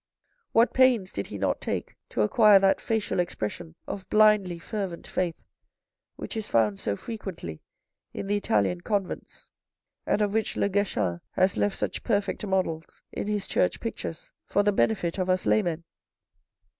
[0.51, 5.43] What pains did he not take to acquire that facial expression of blindly fervent faith
[6.15, 7.61] which is found so frequently
[8.11, 9.45] in the Italian convents,
[10.07, 14.63] and of which Le Guerchin has left such perfect models in his Church pictures for
[14.63, 15.83] the benefit of us laymen.